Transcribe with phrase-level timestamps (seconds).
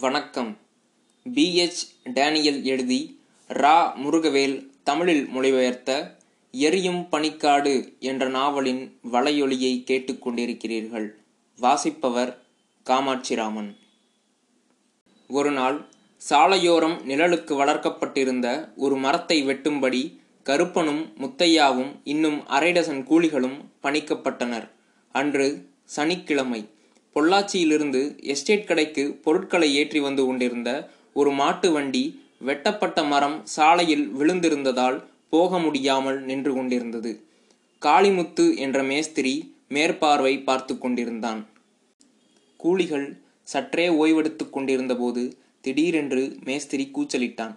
[0.00, 0.58] வணக்கம்.
[1.34, 3.94] PH Daniel எழுதி ரா.
[3.94, 6.16] முருகவேல் தமிழில் மொழிபெயர்த்த
[6.52, 11.10] எரியும் பனிக்காடு என்ற நாவலின் வலையொலியை கேட்டுக்கொண்டிருக்கிறீர்கள்
[11.56, 12.42] வாசிப்பவர்
[12.84, 13.76] காமாட்சிராமன்.
[15.28, 15.86] ஒரு நாள்
[16.30, 24.68] சாலையோரம் நிழலுக்கு வளர்க்கப்பட்டிருந்த ஒரு மரத்தை வெட்டும்படி கருப்பனும் முத்தையாவும் இன்னும் அரை டசன் கூலிகளும் பணிக்கப்பட்டனர்.
[25.12, 26.68] அன்று சனிக்கிழமை
[27.14, 35.58] பொள்ளாச்சியிலிருந்து எஸ்டேட் கடைக்கு பொருட்களை ஏற்றி வந்து கொண்டிருந்த ஒரு மாட்டு வண்டி வெட்டப்பட்ட மரம் சாலையில் விழுந்திருந்ததால் போக
[35.58, 37.24] முடியாமல் நின்று கொண்டிருந்தது.
[37.82, 41.46] காளிமுத்து என்ற மேஸ்திரி மேற்பார்வை பார்த்து கொண்டிருந்தான்.
[42.56, 47.54] கூலிகள் சற்றே ஓய்வெடுத்து கொண்டிருந்தபோது திடீரென்று மேஸ்திரி கூச்சலிட்டான்.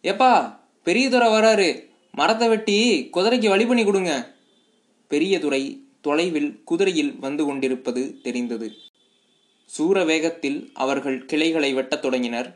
[0.00, 1.88] ஏப்பா பெரியதுரை வராரு.
[2.10, 4.34] மரத்தை வெட்டி குதிரைக்கு வழி பண்ணி கொடுங்க.
[5.08, 8.68] பெரியதுரை தொலைவில் குதிரையில் வந்து கொண்டிருப்பது தெரிந்தது.
[9.70, 12.48] சூர வேகத்தில் அவர்கள் கிளைகளை வெட்டத் தொடங்கினர்.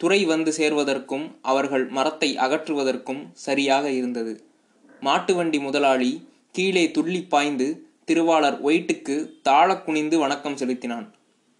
[0.00, 4.32] துறை வந்து சேர்வதற்கும் அவர்கள் மரத்தை அகற்றுவதற்கும் சரியாக இருந்தது.
[5.00, 6.10] மாட்டு வண்டி முதலாளி
[6.56, 7.66] கீழே துள்ளி பாய்ந்து
[8.04, 11.06] திருவாளர் ஒயிட்டுக்கு தாழ குனிந்து வணக்கம் செலுத்தினான்.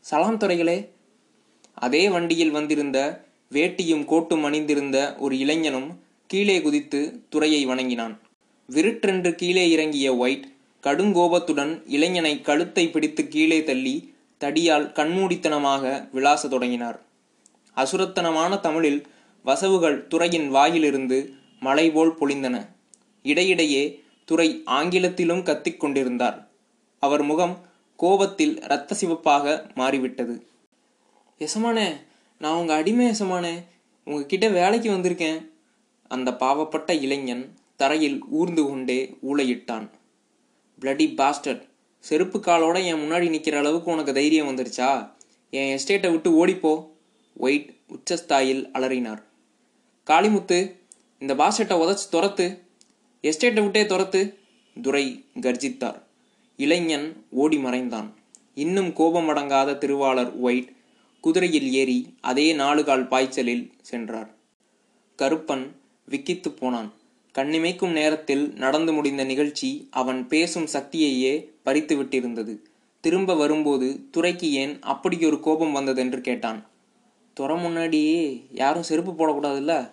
[0.04, 0.78] சலாம் துறைகளே
[1.86, 2.98] அதே வண்டியில் வந்திருந்த
[3.52, 5.90] வேட்டியும் கோட்டும் அணிந்திருந்த ஒரு இளைஞனும்
[6.30, 8.14] கீழே குதித்து துறையை வணங்கினான்.
[8.68, 10.46] விருட்டென்று கீழே இறங்கிய ஒயிட்
[10.82, 17.02] கடுங்கோபத்துடன் இளைஞனை கழுத்தை பிடித்து கீழே தள்ளி தடியால் கண்மூடித்தனமாக விளாச தொடங்கினார்.
[17.76, 19.06] அசுரத்தனமான தமிழில்
[19.42, 22.66] வசவுகள் துறையின் வாயிலிருந்து மலை போல் பொழிந்தன.
[23.22, 26.48] இடையிடையே துறை ஆங்கிலத்திலும் கத்திக் கொண்டிருந்தார்.
[26.98, 27.58] அவர் முகம்
[27.96, 30.46] கோபத்தில் இரத்த சிவப்பாக மாறிவிட்டது.
[31.38, 31.96] எசமானே
[32.38, 33.64] நான் உங்க அடிமை எசமானே.
[34.04, 35.50] உங்ககிட்ட வேலைக்கு வந்திருக்கேன்.
[36.08, 39.88] அந்த பாவப்பட்ட இளைஞன் தரையில் ஊர்ந்து கொண்டே ஊளையிட்டான்.
[40.80, 45.12] பிளடி பாஸ்டர்ட் செருப்பு காலோட என் முன்னாடி நிற்கிற அளவுக்கு உனக்கு தைரியம் வந்துருச்சா?
[45.50, 46.88] என் எஸ்டேட்டை விட்டு ஓடிப்போ.
[47.36, 49.22] ஒயிட் உச்சஸ்தாயில் அலறினார்.
[50.06, 50.76] காளிமுத்து
[51.18, 52.58] இந்த பாஸ்டர்ட்டை உதச்சி துரத்து.
[53.22, 54.38] எஸ்டேட்டை விட்டே துரத்து.
[54.82, 56.02] துரை கர்ஜித்தார்.
[56.56, 58.14] இளைஞன் ஓடி மறைந்தான்.
[58.54, 60.72] இன்னும் கோபமடங்காத திருவாளர் ஒயிட்
[61.20, 64.34] குதிரையில் ஏறி அதே நாலு கால் பாய்ச்சலில் சென்றார்.
[65.18, 65.70] கருப்பன்
[66.10, 66.92] விக்கித்து போனான்.
[67.34, 72.56] கண்ணிமைக்கும் நேரத்தில் நடந்து முடிந்த நிகழ்ச்சி அவன் பேசும் சக்தியையே பறித்து விட்டிருந்தது
[73.00, 76.66] திரும்ப வரும்போது துறைக்கு ஏன் அப்படியொரு கோபம் வந்ததென்று கேட்டான்.
[77.34, 78.02] துறை முன்னாடி
[78.52, 79.90] யாரும் செருப்பு போடக்கூடாதுல்ல?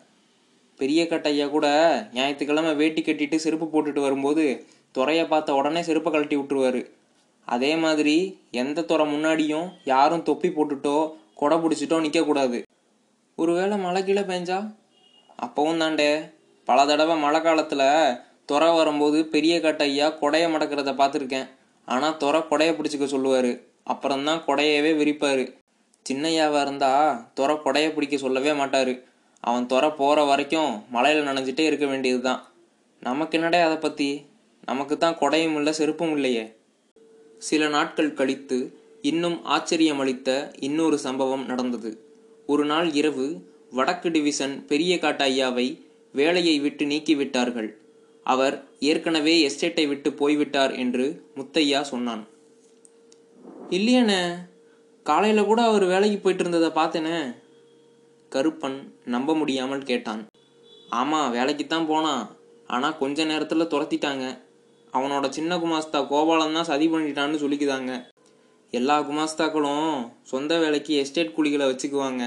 [0.78, 1.68] பெரிய கட்டையா கூட
[2.14, 6.90] ஞாயிற்றுக்கிழமை வேட்டி கட்டிட்டு செருப்பு போட்டுட்டு வரும்போது துறையை பார்த்த உடனே செருப்பை கழட்டி விட்டுருவாரு.
[7.46, 12.64] அதே மாதிரி எந்த துறை முன்னாடியும் யாரும் தொப்பி போட்டுட்டோ கொடை பிடிச்சிட்டோ நிற்கக்கூடாது.
[13.36, 14.76] ஒருவேளை மழை கீழே பெஞ்சா?
[15.42, 16.36] அப்பவும் தாண்டே.
[16.68, 17.86] பல தடவை மழை காலத்தில்
[18.50, 21.48] துறை வரும்போது பெரிய கட்டையா கொடையை மடக்கிறத பார்த்துருக்கேன்.
[21.88, 23.52] ஆனால் துறை கொடையை பிடிச்சிக்க சொல்லுவார்.
[23.92, 25.44] அப்புறம்தான் கொடையவே விரிப்பார்.
[26.06, 28.94] சின்னையாவாக இருந்தால் துறை கொடையை பிடிக்க சொல்லவே மாட்டார்.
[29.44, 32.42] அவன் துறை போகிற வரைக்கும் மழையில் நனைஞ்சிட்டே இருக்க வேண்டியது தான்
[33.04, 34.10] நமக்கு என்னடே அதை பற்றி
[34.70, 36.46] நமக்கு தான் கொடையும் இல்லை செருப்பும் இல்லையே.
[37.48, 38.58] சில நாட்கள் கழித்து
[39.10, 40.30] இன்னும் ஆச்சரியமளித்த
[40.68, 41.92] இன்னொரு சம்பவம் நடந்தது.
[42.50, 43.28] ஒரு நாள் இரவு
[43.78, 45.68] வடக்கு டிவிசன் பெரிய காட்டையாவை
[46.14, 47.70] வேலையை விட்டு நீக்கிவிட்டார்கள்.
[48.24, 51.06] அவர் ஏற்கனவே எஸ்டேட்டை விட்டு போய்விட்டார் என்று
[51.38, 52.28] முத்தையா சொன்னான்.
[53.70, 54.22] இல்லையண்ணே
[55.04, 57.36] காலையில் கூட அவர் வேலைக்கு போயிட்டு இருந்ததை பார்த்தேனே?
[58.32, 60.26] கருப்பன் நம்ப முடியாமல் கேட்டான்.
[60.90, 62.24] ஆமாம் வேலைக்கு தான் போனான்.
[62.68, 64.26] ஆனால் கொஞ்ச நேரத்தில் துரத்திட்டாங்க.
[64.94, 67.94] அவனோட சின்ன குமாஸ்தா கோபாலன் தான் சதி பண்ணிட்டான்னு சொல்லிக்குதாங்க.
[68.72, 72.24] எல்லா குமாஸ்தாக்களும் சொந்த வேலைக்கு எஸ்டேட் கூலிகளை வச்சுக்குவாங்க.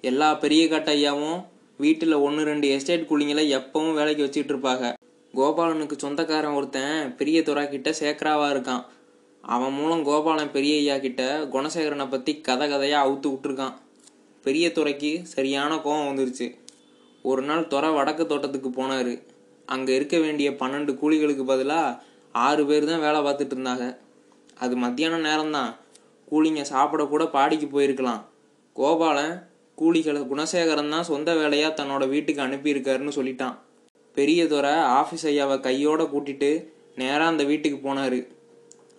[0.00, 1.40] எல்லா பெரிய கட்டையாவும்
[1.82, 4.86] வீட்டில் ஒன்று ரெண்டு எஸ்டேட் கூலிங்களை எப்பவும் வேலைக்கு வச்சுட்டு இருப்பாங்க
[5.34, 8.82] கோபாலனுக்கு சொந்தக்காரன் ஒருத்தன் பெரிய துறா கிட்ட சேக்கராவா இருக்கான்.
[9.44, 11.22] அவன் மூலம் கோபாலன் பெரிய ஐயா கிட்ட
[11.54, 13.74] குணசேகரனை பற்றி கதை கதையாக அவுத்து விட்டுருக்கான்.
[14.44, 16.46] பெரிய துறைக்கு சரியான கோபம் வந்துருச்சு.
[17.30, 19.14] ஒரு நாள் துறை வடக்கு தோட்டத்துக்கு போனார்.
[19.68, 21.98] அங்கே இருக்க வேண்டிய பன்னெண்டு கூலிகளுக்கு பதிலாக
[22.46, 23.86] ஆறு பேர் தான் வேலை பார்த்துட்டு இருந்தாங்க.
[24.64, 25.72] அது மத்தியான நேரம்தான்.
[26.30, 28.22] கூலிங்க சாப்பிட கூட பாடிக்கு போயிருக்கலாம்.
[28.76, 29.34] கோபாலன்
[29.82, 33.56] கூலிகளை குணசேகரன் தான் சொந்த வேலையாக தன்னோட வீட்டுக்கு அனுப்பியிருக்காருன்னு சொல்லிட்டான்.
[34.16, 36.50] பெரியதுரை ஆஃபீஸ் ஐயாவை கையோட கூட்டிட்டு
[37.00, 38.20] நேராக அந்த வீட்டுக்கு போனார்.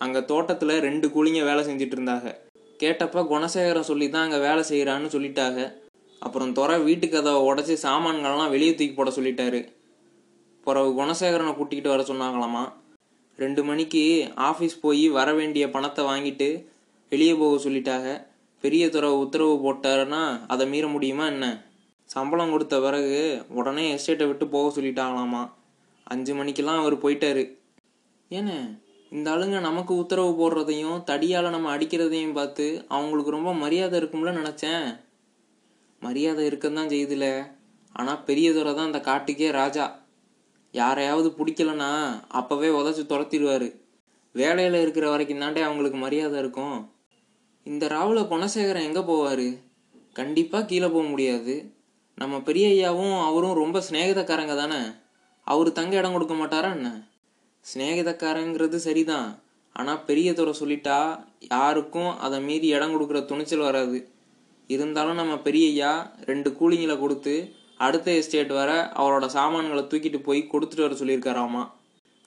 [0.04, 2.30] அங்கே தோட்டத்தில் ரெண்டு கூலிங்க வேலை செஞ்சுட்டு இருந்தாங்க.
[2.82, 5.60] கேட்டப்ப குணசேகரன் சொல்லி தான் அங்கே வேலை செய்கிறான்னு சொல்லிட்டாங்க.
[6.26, 9.62] அப்புறம் துறை வீட்டுக்கு அதை உடச்சி சாமான்கள்லாம் வெளியே தூக்கி போட சொல்லிட்டாரு.
[10.68, 12.64] பிறகு குணசேகரனை கூட்டிக்கிட்டு வர சொன்னாங்களாமா?
[13.40, 14.04] ரெண்டு மணிக்கு
[14.50, 16.50] ஆஃபீஸ் போய் வர வேண்டிய பணத்தை வாங்கிட்டு
[17.12, 18.10] வெளியே போக சொல்லிட்டாங்க.
[18.64, 20.24] பெரிய துறை உத்தரவு போட்டாருன்னா
[20.54, 21.46] அதை மீற முடியுமா என்ன?
[22.10, 23.18] சம்பளம் கொடுத்த பிறகு
[23.60, 25.42] உடனே எஸ்டேட்டை விட்டு போக சொல்லிட்டாங்களாமா?
[26.04, 27.44] அஞ்சு மணிக்கெல்லாம் அவர் போயிட்டாரு.
[28.32, 28.58] ஏண்ணே
[29.16, 34.88] இந்த ஆளுங்க நமக்கு உத்தரவு போடுறதையும் தடியால் நம்ம அடிக்கிறதையும் பார்த்து அவங்களுக்கு ரொம்ப மரியாதை இருக்கும்ல நினச்சேன்.
[36.02, 37.26] மரியாதை இருக்கதான் செய்யுதுல
[38.30, 39.86] பெரிய துறை தான் அந்த காட்டுக்கே ராஜா.
[40.72, 41.92] யாரையாவது பிடிக்கலனா
[42.40, 43.68] அப்போவே உதச்சி துரத்திடுவார்.
[44.36, 46.78] வேலையில் இருக்கிற வரைக்கும் தாண்டே அவங்களுக்கு மரியாதை இருக்கும்.
[47.66, 49.48] இந்த ராவில் குணசேகரன் எங்கே போவார்?
[50.14, 51.54] கண்டிப்பாக கீழே போக முடியாது.
[52.22, 54.82] நம்ம பெரிய ஐயாவும் அவரும் ரொம்ப சிநேகிதக்காரங்க தானே?
[55.48, 56.90] அவர் தங்க இடம் கொடுக்க மாட்டாரா என்ன?
[57.66, 59.30] சிநேகிதக்காரங்கிறது சரிதான்.
[59.76, 60.98] ஆனால் பெரிய துறை சொல்லிட்டா
[61.54, 64.00] யாருக்கும் அதை மீறி இடம் கொடுக்குற துணிச்சல் வராது.
[64.70, 65.94] இருந்தாலும் நம்ம பெரிய ஐயா
[66.26, 67.34] ரெண்டு கூலிங்களை கொடுத்து
[67.78, 68.72] அடுத்த எஸ்டேட் வர
[69.02, 71.64] அவரோட சாமான்களை தூக்கிட்டு போய் கொடுத்துட்டு வர சொல்லியிருக்காராமா?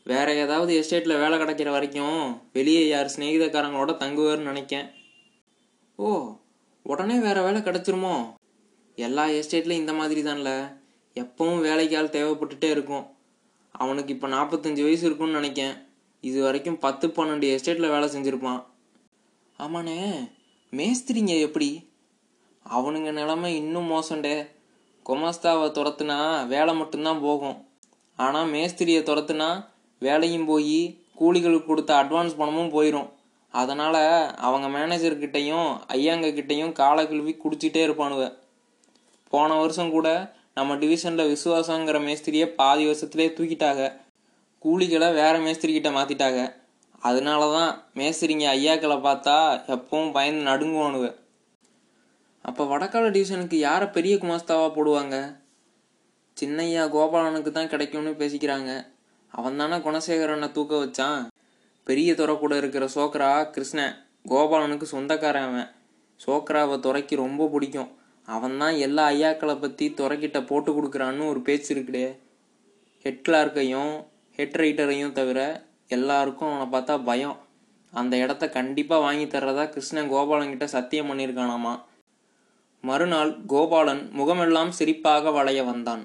[0.03, 2.21] வேற ஏதாவது எஸ்டேட்டில் வேலை கிடைக்கிற வரைக்கும்
[2.53, 4.87] வெளியே யார் சிநேகிதக்காரங்களோட தங்குவார்னு நினைக்கேன்.
[5.99, 6.37] ஓ
[6.83, 8.35] உடனே வேற வேலை கிடச்சிருமோ?
[8.97, 10.73] எல்லா எஸ்டேட்லையும் இந்த மாதிரி தான்ல
[11.15, 13.07] எப்பவும் வேலைக்கு ஆள் தேவைப்பட்டுட்டே இருக்கும்.
[13.71, 15.75] அவனுக்கு இப்போ நாற்பத்தஞ்சு வயசு இருக்கும்னு நினைக்கேன்.
[16.21, 18.65] இது வரைக்கும் பத்து பன்னெண்டு எஸ்டேட்டில் வேலை செஞ்சுருப்பான்.
[19.59, 20.31] ஆமாண்ணே
[20.73, 21.91] மேஸ்திரிங்க எப்படி?
[22.75, 24.47] அவனுங்க நிலமை இன்னும் மோசண்டே.
[25.07, 27.69] குமஸ்தாவை துரத்துனா வேலை மட்டும்தான் போகும்.
[28.17, 29.67] ஆனால் மேஸ்திரியை துரத்துனா
[29.99, 33.09] வேலையும் போய் கூலிகளுக்கு கொடுத்த அட்வான்ஸ் பணமும் போயிடும்
[33.61, 34.03] அதனால்
[34.47, 38.25] அவங்க மேனேஜர்கிட்டையும் ஐயாங்ககிட்டையும் காலை கழுவி குடிச்சிட்டே இருப்பானுவ.
[39.33, 40.09] போன வருஷம் கூட
[40.59, 43.83] நம்ம டிவிஷனில் விசுவாசங்கிற மேஸ்திரியை பாதி வருஷத்துலேயே தூக்கிட்டாங்க.
[44.65, 46.41] கூலிகளை வேறு மேஸ்திரிக்கிட்ட மாற்றிட்டாங்க
[47.09, 49.35] அதனால தான் மேஸ்திரிங்க ஐயாக்களை பார்த்தா
[49.75, 51.07] எப்பவும் பயந்து நடுங்குவானுவ.
[52.49, 55.17] அப்போ வடக்கால டிவிஷனுக்கு யாரை பெரிய குமாஸ்தாவாக போடுவாங்க?
[56.37, 58.71] சின்னையா கோபாலனுக்கு தான் கிடைக்கும்னு பேசிக்கிறாங்க.
[59.33, 61.21] அவன் தானே குணசேகரனை தூக்க வச்சான்?
[61.87, 63.95] பெரிய துறை கூட இருக்கிற சோக்ரா கிருஷ்ணன்
[64.31, 65.69] கோபாலனுக்கு சொந்தக்காரன் அவன்.
[66.21, 67.91] சோக்ராவை துறைக்கு ரொம்ப பிடிக்கும்.
[68.29, 72.07] அவன் தான் எல்லா ஐயாக்களை பற்றி துறைக்கிட்ட போட்டு கொடுக்குறான்னு ஒரு பேச்சு இருக்குடே
[73.05, 73.93] ஹெட் கிளார்க்கையும்
[74.39, 75.41] ஹெட் ரைட்டரையும் தவிர
[75.97, 77.37] எல்லாருக்கும் அவனை பார்த்தா பயம்.
[77.93, 81.75] அந்த இடத்த கண்டிப்பாக வாங்கி தர்றதா கிருஷ்ணன் கோபாலன்கிட்ட சத்தியம் பண்ணியிருக்கானாமா
[82.85, 86.03] மறுநாள் கோபாலன் முகமெல்லாம் சிரிப்பாக வளைய வந்தான்.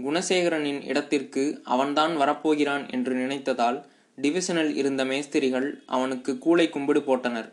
[0.00, 1.44] குணசேகரனின் இடத்திற்கு
[1.74, 3.78] அவன்தான் வரப்போகிறான் என்று நினைத்ததால்
[4.22, 7.52] டிவிஷனில் இருந்த மேஸ்திரிகள் அவனுக்கு கூளை கும்பிடு போட்டனர்.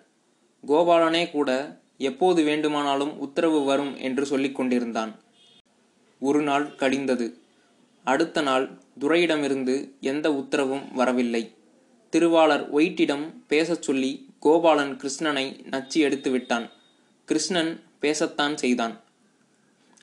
[0.67, 5.19] கோபாலனே கூட எப்போது வேண்டுமானாலும் உத்தரவு வரும் என்று சொல்லிக் கொண்டிருந்தான்.
[6.19, 7.33] ஒரு நாள் கடிந்தது.
[8.03, 11.55] அடுத்த நாள் துரையிடமிருந்து எந்த உத்தரவும் வரவில்லை.
[12.09, 16.69] திருவாளர் ஒயிட்டிடம் பேசச் சொல்லி கோபாலன் கிருஷ்ணனை நச்சு எடுத்து விட்டான்.
[17.25, 19.01] கிருஷ்ணன் பேசத்தான் செய்தான்.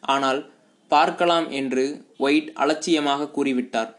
[0.00, 0.50] ஆனால்
[0.88, 3.94] பார்க்கலாம் என்று ஒயிட் அலட்சியமாக கூறிவிட்டார்.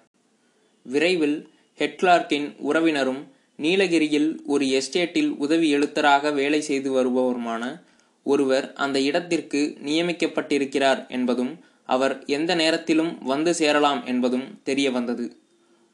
[0.83, 7.81] விரைவில் ஹெட்லார்க்கின் உறவினரும் நீலகிரியில் ஒரு எஸ்டேட்டில் உதவி எழுத்தராக வேலை செய்து வருபவருமான
[8.23, 15.37] ஒருவர் அந்த இடத்திற்கு நியமிக்கப்பட்டிருக்கிறார் என்பதும் அவர் எந்த நேரத்திலும் வந்து சேரலாம் என்பதும் தெரிய வந்தது.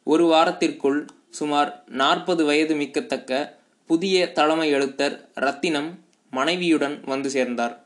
[0.04, 6.00] ஒரு வாரத்திற்குள் சுமார் நாற்பது வயது மிக்கத்தக்க புதிய தலைமை எழுத்தர் ரத்தினம்
[6.32, 7.86] மனைவியுடன் வந்து சேர்ந்தார்.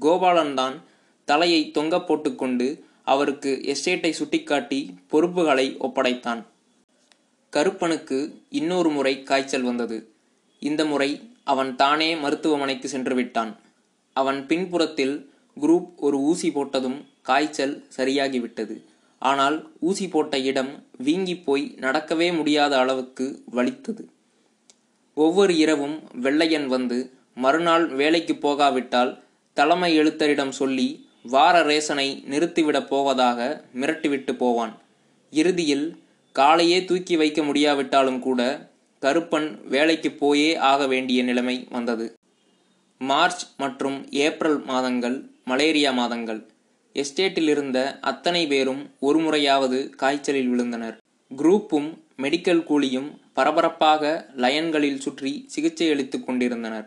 [0.00, 0.76] கோபாலன்தான்
[1.24, 6.42] தலையை தொங்க போட்டுக்கொண்டு அவருக்கு எஸ்டேட்டை சுட்டிக்காட்டி பொறுப்புகளை ஒப்படைத்தான்.
[7.52, 8.18] கருப்பனுக்கு
[8.50, 9.98] இன்னொரு முறை காய்ச்சல் வந்தது.
[10.62, 11.10] இந்த முறை
[11.44, 13.52] அவன் தானே மருத்துவமனைக்கு சென்று விட்டான்.
[14.12, 18.76] அவன் பின்புறத்தில் குரூப் ஒரு ஊசி போட்டதும் காய்ச்சல் சரியாகிவிட்டது
[19.18, 24.08] ஆனால் ஊசி போட்ட இடம் வீங்கி போய் நடக்கவே முடியாத அளவுக்கு வலித்தது.
[25.14, 26.98] ஒவ்வொரு இரவும் வெள்ளையன் வந்து
[27.34, 29.12] மறுநாள் வேலைக்கு போகாவிட்டால்
[29.52, 30.88] தலைமை எழுத்தரிடம் சொல்லி
[31.22, 34.74] வார ரேசனை நிறுத்திவிடப் போவதாக மிரட்டிவிட்டு போவான்.
[35.30, 35.86] இறுதியில்
[36.38, 38.40] காலையே தூக்கி வைக்க முடியாவிட்டாலும் கூட
[39.02, 42.06] கருப்பன் வேலைக்கு போயே ஆக வேண்டிய நிலைமை வந்தது.
[43.00, 46.40] மார்ச் மற்றும் ஏப்ரல் மாதங்கள் மலேரியா மாதங்கள்.
[46.94, 50.96] எஸ்டேட்டில் இருந்த அத்தனை பேரும் ஒரு முறையாவது காய்ச்சலில் விழுந்தனர்.
[51.30, 51.88] குரூப்பும்
[52.22, 56.86] மெடிக்கல் கூலியும் பரபரப்பாக லயன்களில் சுற்றி சிகிச்சை அளித்துக் கொண்டிருந்தனர்.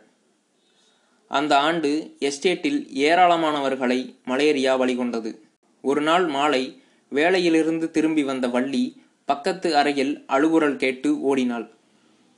[1.32, 5.32] அந்த ஆண்டு எஸ்டேட்டில் ஏராளமானவர்களை மலேரியா வழிகொண்டது.
[5.84, 6.64] ஒரு நாள் மாலை
[7.12, 8.84] வேலையிலிருந்து திரும்பி வந்த வள்ளி
[9.30, 11.66] பக்கத்து அறையில் அழுகுரல் கேட்டு ஓடினாள்.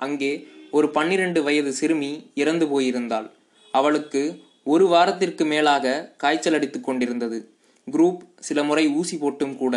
[0.06, 0.32] அங்கே
[0.78, 3.28] ஒரு பன்னிரண்டு வயது சிறுமி இறந்து போயிருந்தாள்.
[3.74, 4.22] அவளுக்கு
[4.64, 5.94] ஒரு வாரத்திற்கு மேலாக
[6.24, 7.38] காய்ச்சல் அடித்துக் கொண்டிருந்தது.
[7.88, 9.76] குரூப் சில முறை ஊசி போட்டும் கூட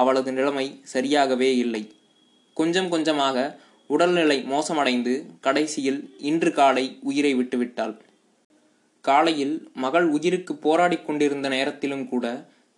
[0.00, 1.82] அவளது நிலைமை சரியாகவே இல்லை.
[2.56, 3.36] கொஞ்சம் கொஞ்சமாக
[3.90, 5.14] உடல்நிலை மோசமடைந்து
[5.46, 6.00] கடைசியில்
[6.30, 7.94] இன்று காலை உயிரை விட்டுவிட்டாள்.
[9.04, 12.26] காலையில் மகள் உயிருக்கு போராடிக் கொண்டிருந்த நேரத்திலும் கூட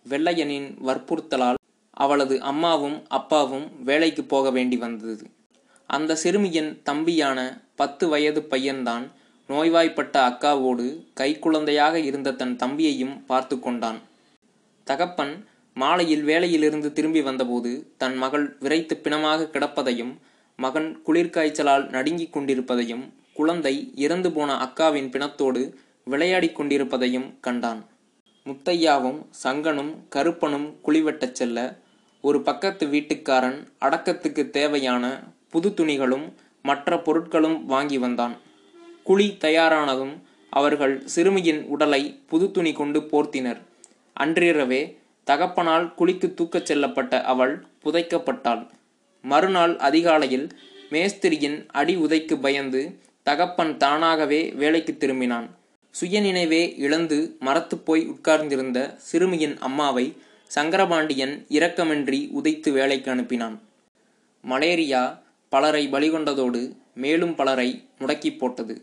[0.05, 1.59] வெள்ளையனின் வற்புறுத்தலால்
[1.95, 5.25] அவளது அம்மாவும் அப்பாவும் வேலைக்கு போக வேண்டி வந்தது.
[5.89, 7.39] அந்த சிறுமியின் தம்பியான
[7.75, 9.05] பத்து வயது பையன்தான்
[9.49, 10.85] நோய்வாய்ப்பட்ட அக்காவோடு
[11.19, 13.99] கைக்குழந்தையாக இருந்த தன் தம்பியையும் பார்த்து கொண்டான்.
[14.87, 15.33] தகப்பன்
[15.73, 20.13] மாலையில் வேலையிலிருந்து திரும்பி வந்தபோது தன் மகள் விரைத்து பிணமாக கிடப்பதையும்
[20.59, 25.61] மகன் குளிர்காய்ச்சலால் நடுங்கிக் கொண்டிருப்பதையும் குழந்தை இறந்து போன அக்காவின் பிணத்தோடு
[26.05, 27.81] விளையாடிக் கொண்டிருப்பதையும் கண்டான்.
[28.45, 31.59] முத்தையாவும் சங்கனும் கருப்பனும் குழிவெட்டச் செல்ல
[32.27, 38.37] ஒரு பக்கத்து வீட்டுக்காரன் அடக்கத்துக்கு தேவையான புது துணிகளும் மற்ற பொருட்களும் வாங்கி வந்தான்.
[39.03, 40.13] குழி தயாரானதும்
[40.49, 43.61] அவர்கள் சிறுமியின் உடலை புது துணி கொண்டு போர்த்தினர்.
[44.13, 48.69] அன்றிரவே தகப்பனால் குழிக்கு தூக்கச் செல்லப்பட்ட அவள் புதைக்கப்பட்டாள்.
[49.21, 50.47] மறுநாள் அதிகாலையில்
[50.89, 55.49] மேஸ்திரியின் அடி உதைக்கு பயந்து தகப்பன் தானாகவே வேலைக்கு திரும்பினான்.
[56.01, 60.17] சுயநினைவே இழந்து மரத்துப் போய் உட்கார்ந்திருந்த சிறுமியின் அம்மாவை
[60.55, 63.55] சங்கரபாண்டியன் இரக்கமின்றி உதைத்து வேலைக்கு அனுப்பினான்.
[64.43, 66.61] மலேரியா பலரை பலிகொண்டதோடு
[66.93, 67.69] மேலும் பலரை
[67.99, 68.75] முடக்கி போட்டது.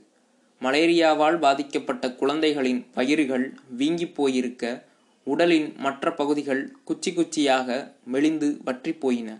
[0.62, 3.46] மலேரியாவால் பாதிக்கப்பட்ட குழந்தைகளின் வயிறுகள்
[3.78, 4.84] வீங்கிப் போயிருக்க
[5.26, 7.68] உடலின் மற்ற பகுதிகள் குச்சி குச்சியாக
[8.04, 9.30] மெலிந்து வற்றி போயின.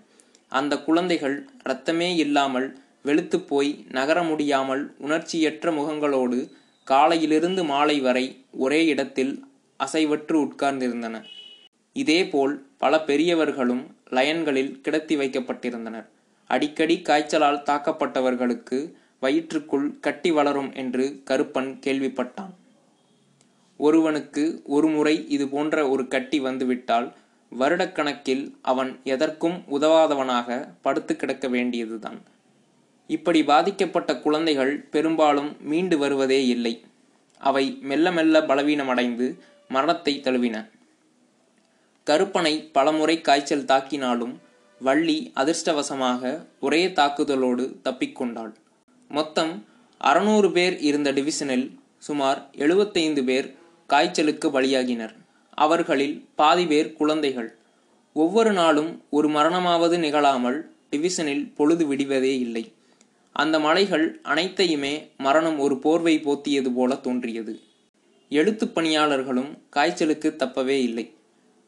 [0.49, 2.69] அந்த குழந்தைகள் இரத்தமே இல்லாமல்
[3.03, 6.41] வெளுத்து போய் நகர முடியாமல் உணர்ச்சியற்ற முகங்களோடு
[6.85, 8.27] காலையிலிருந்து மாலை வரை
[8.65, 9.33] ஒரே இடத்தில்
[9.81, 11.17] அசைவற்று உட்கார்ந்திருந்தன.
[11.93, 16.07] இதேபோல் பல பெரியவர்களும் லயன்களில் கிடத்தி வைக்கப்பட்டிருந்தனர்.
[16.47, 22.53] அடிக்கடி காய்ச்சலால் தாக்கப்பட்டவர்களுக்கு வயிற்றுக்குள் கட்டி வளரும் என்று கருப்பன் கேள்விப்பட்டான்.
[23.77, 27.13] ஒருவனுக்கு ஒரு முறை இது போன்ற ஒரு கட்டி வந்துவிட்டால்
[27.59, 32.21] வருடக்கணக்கில் அவன் எதற்கும் உதவாதவனாக படுத்து கிடக்க வேண்டியதுதான்.
[33.07, 36.85] இப்படி பாதிக்கப்பட்ட குழந்தைகள் பெரும்பாலும் மீண்டு வருவதே இல்லை.
[37.39, 40.71] அவை மெல்ல மெல்ல பலவீனமடைந்து மரணத்தை தழுவின.
[42.05, 44.35] கருப்பனை பலமுறை காய்ச்சல் தாக்கினாலும்
[44.81, 48.55] வள்ளி அதிர்ஷ்டவசமாக ஒரே தாக்குதலோடு தப்பிக்கொண்டாள்.
[49.09, 49.65] மொத்தம்
[49.99, 53.55] அறுநூறு பேர் இருந்த டிவிஷனில் சுமார் எழுபத்தைந்து பேர்
[53.87, 55.15] காய்ச்சலுக்கு பலியாகினர்.
[55.55, 57.57] அவர்களில் பாதி பேர் குழந்தைகள்.
[58.15, 62.73] ஒவ்வொரு நாளும் ஒரு மரணமாவது நிகழாமல் டிவிஷனில் பொழுது விடிவதே இல்லை.
[63.33, 67.61] அந்த மலைகள் அனைத்தையுமே மரணம் ஒரு போர்வை போத்தியது போல தோன்றியது.
[68.29, 71.15] எழுத்துப் பணியாளர்களும் காய்ச்சலுக்கு தப்பவே இல்லை.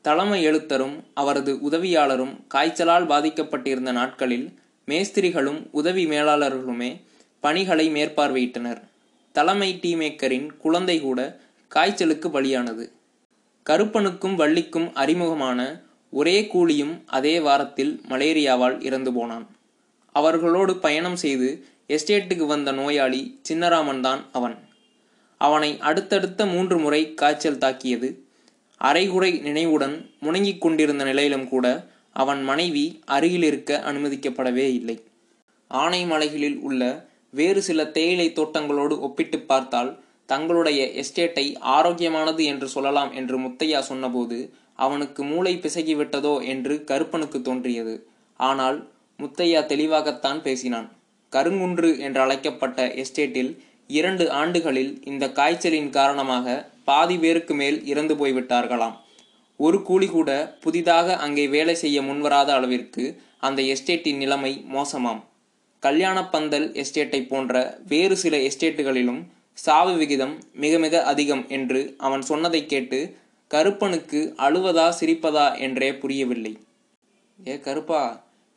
[0.06, 7.00] தலைமை எழுத்தரும் அவரது உதவியாளரும் காய்ச்சலால் பாதிக்கப்பட்டிருந்த நாட்களில் மேஸ்திரிகளும் உதவி மேலாளர்களுமே
[7.40, 8.80] பணிகளை மேற்பார்வையிட்டனர்.
[9.32, 12.90] தலைமை டீமேக்கரின் குழந்தை கூட காய்ச்சலுக்கு பலியானது.
[13.62, 19.46] கருப்பனுக்கும் வள்ளிக்கும் அறிமுகமான ஒரே கூலியும் அதே வாரத்தில் மலேரியாவால் இறந்து போனான்.
[20.12, 24.58] அவர்களோடு பயணம் செய்து எஸ்டேட்டுக்கு வந்த நோயாளி சின்னராமன் தான் அவன்.
[25.38, 28.24] அவனை அடுத்தடுத்த மூன்று முறை காய்ச்சல் தாக்கியது
[28.88, 31.67] அரைகுறை நினைவுடன் முணங்கிக் கொண்டிருந்த நிலையிலும் கூட
[32.17, 34.97] அவன் மனைவி அருகில் இருக்க அனுமதிக்கப்படவே இல்லை.
[35.71, 36.83] ஆனைமலைகளில் உள்ள
[37.31, 39.91] வேறு சில தேயிலை தோட்டங்களோடு ஒப்பிட்டு பார்த்தால்
[40.26, 44.38] தங்களுடைய எஸ்டேட்டை ஆரோக்கியமானது என்று சொல்லலாம் என்று முத்தையா சொன்னபோது
[44.85, 47.95] அவனுக்கு மூளை பிசகிவிட்டதோ என்று கருப்பனுக்கு தோன்றியது.
[48.41, 48.79] ஆனால்
[49.19, 50.88] முத்தையா தெளிவாகத்தான் பேசினான்.
[51.33, 53.53] கருங்குன்று என்று அழைக்கப்பட்ட எஸ்டேட்டில்
[53.91, 56.47] இரண்டு ஆண்டுகளில் இந்த காய்ச்சலின் காரணமாக
[56.88, 58.97] பாதி பேருக்கு மேல் இறந்து போய்விட்டார்களாம்.
[59.61, 60.31] ஒரு கூலி கூட
[60.64, 63.05] புதிதாக அங்கே வேலை செய்ய முன்வராத அளவிற்கு
[63.47, 65.21] அந்த எஸ்டேட்டின் நிலைமை மோசமாம்.
[65.83, 67.55] கல்யாணப்பந்தல் எஸ்டேட்டை போன்ற
[67.93, 69.23] வேறு சில எஸ்டேட்டுகளிலும்
[69.59, 72.99] சாவு விகிதம் மிக மிக அதிகம் என்று அவன் சொன்னதை கேட்டு
[73.50, 76.53] கருப்பனுக்கு அழுவதா சிரிப்பதா என்றே புரியவில்லை.
[77.38, 78.03] ஏ கருப்பா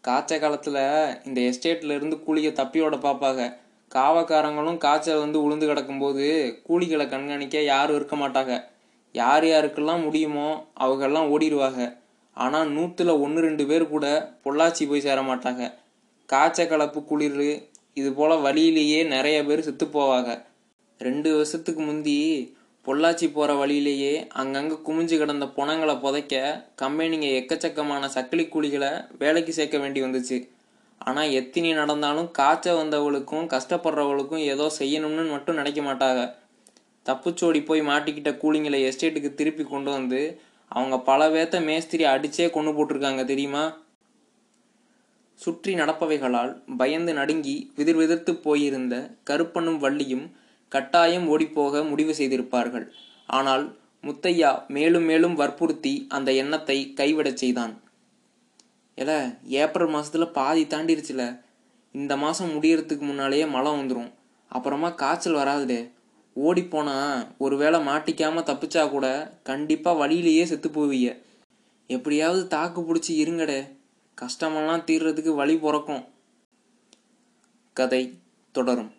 [0.04, 0.84] காய்ச்ச காலத்தில்
[1.28, 3.48] இந்த எஸ்டேட்டில் இருந்து கூலியை தப்பியோட பாப்பாக
[3.92, 6.26] காவக்காரங்களும் காய்ச்சல் வந்து உளுந்து கிடக்கும்போது
[6.68, 8.56] கூலிகளை கண்காணிக்க யாரும் இருக்க மாட்டாங்க.
[9.16, 10.50] யார் யாருக்கெல்லாம் முடியுமோ
[10.84, 11.82] அவங்கெல்லாம் ஓடிடுவாங்க.
[12.38, 14.08] ஆனால் நூற்றுல ஒன்று ரெண்டு பேர் கூட
[14.44, 15.64] பொள்ளாச்சி போய் சேர மாட்டாங்க.
[16.30, 17.42] காய்ச்ச கலப்பு குளிர்
[18.00, 20.32] இது போல் வழியிலேயே நிறைய பேர் செத்து போவாங்க.
[21.02, 22.18] ரெண்டு வருஷத்துக்கு முந்தி
[22.86, 26.36] பொள்ளாச்சி போகிற வழியிலேயே அங்கங்கே குமிஞ்சு கிடந்த புணங்களை புதைக்க
[26.82, 28.92] கம்பெனிங்க எக்கச்சக்கமான சக்கிலி கூலிகளை
[29.24, 30.38] வேலைக்கு சேர்க்க வேண்டி வந்துச்சு.
[31.10, 36.22] ஆனால் எத்தினி நடந்தாலும் காய்ச்ச வந்தவளுக்கும் கஷ்டப்படுறவளுக்கும் ஏதோ செய்யணும்னு மட்டும் நினைக்க மாட்டாங்க.
[37.06, 40.22] தப்புச்சோடி போய் மாட்டிக்கிட்ட கூலிங்களை எஸ்டேட்டுக்கு திருப்பி கொண்டு வந்து
[40.72, 43.64] அவங்க பல பேத்த மேஸ்திரி அடிச்சே கொண்டு போட்டிருக்காங்க தெரியுமா?
[45.40, 50.26] சுற்றி நடப்பவைகளால் பயந்து நடுங்கி விதிர் விதிர்த்து போயிருந்த கருப்பனும் வள்ளியும்
[50.72, 52.88] கட்டாயம் ஓடிப்போக முடிவு செய்திருப்பார்கள்.
[53.30, 53.66] ஆனால்
[54.04, 57.74] முத்தையா மேலும் மேலும் வற்புறுத்தி அந்த எண்ணத்தை கைவிடச் செய்தான்.
[58.98, 59.12] எல
[59.44, 61.24] ஏப்ரல் மாதத்தில் பாதி தாண்டிருச்சுல.
[61.92, 64.12] இந்த மாதம் முடியறதுக்கு முன்னாலேயே மழை வந்துடும்
[64.50, 65.92] அப்புறமா காய்ச்சல் வராதுடே.
[66.34, 69.08] ஓடி ஒரு ஒருவேளை மாட்டிக்காமல் தப்பிச்சா கூட
[69.44, 71.10] கண்டிப்பாக வழியிலேயே செத்து போவீங்க.
[71.88, 73.60] எப்படியாவது தாக்கு பிடிச்சி இருங்கடே.
[74.18, 76.04] கஷ்டமெல்லாம் தீர்றதுக்கு வழி பிறக்கும்.
[77.74, 78.04] கதை
[78.52, 78.92] தொடரும்.